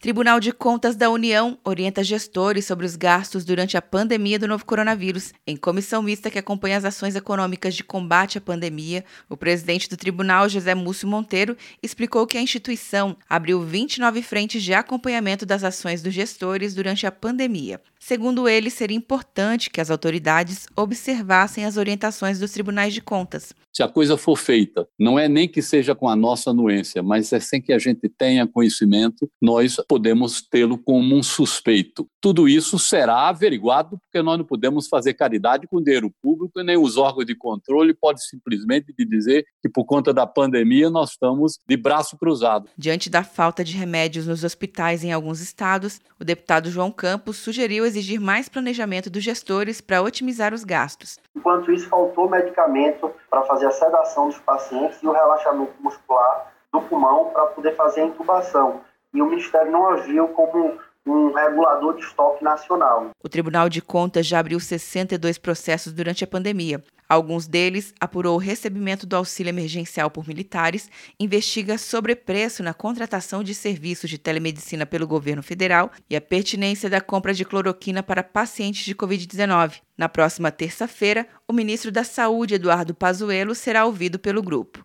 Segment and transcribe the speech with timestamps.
[0.00, 4.64] Tribunal de Contas da União orienta gestores sobre os gastos durante a pandemia do novo
[4.64, 5.34] coronavírus.
[5.46, 9.98] Em comissão mista que acompanha as ações econômicas de combate à pandemia, o presidente do
[9.98, 16.00] tribunal, José Múcio Monteiro, explicou que a instituição abriu 29 frentes de acompanhamento das ações
[16.00, 17.78] dos gestores durante a pandemia.
[17.98, 23.52] Segundo ele, seria importante que as autoridades observassem as orientações dos tribunais de contas.
[23.70, 27.30] Se a coisa for feita, não é nem que seja com a nossa anuência, mas
[27.32, 32.06] é sem que a gente tenha conhecimento, nós podemos tê-lo como um suspeito.
[32.20, 36.78] Tudo isso será averiguado, porque nós não podemos fazer caridade com dinheiro público e nem
[36.78, 41.76] os órgãos de controle podem simplesmente dizer que, por conta da pandemia, nós estamos de
[41.76, 42.68] braço cruzado.
[42.78, 47.84] Diante da falta de remédios nos hospitais em alguns estados, o deputado João Campos sugeriu
[47.84, 51.18] exigir mais planejamento dos gestores para otimizar os gastos.
[51.34, 56.80] Enquanto isso, faltou medicamento para fazer a sedação dos pacientes e o relaxamento muscular do
[56.82, 58.88] pulmão para poder fazer a intubação.
[59.12, 63.10] E o Ministério não agiu como um regulador de estoque nacional.
[63.22, 66.82] O Tribunal de Contas já abriu 62 processos durante a pandemia.
[67.08, 73.52] Alguns deles apurou o recebimento do auxílio emergencial por militares, investiga sobrepreço na contratação de
[73.52, 78.84] serviços de telemedicina pelo governo federal e a pertinência da compra de cloroquina para pacientes
[78.84, 79.80] de Covid-19.
[79.98, 84.84] Na próxima terça-feira, o ministro da Saúde, Eduardo Pazuello, será ouvido pelo grupo.